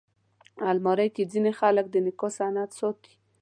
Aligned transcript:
الماري 0.69 1.07
کې 1.15 1.23
ځینې 1.31 1.51
خلک 1.59 1.85
د 1.89 1.95
نکاح 2.05 2.31
سند 2.37 2.69
ساتي 2.79 3.13